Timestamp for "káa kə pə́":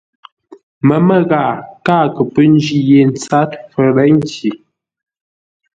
1.85-2.45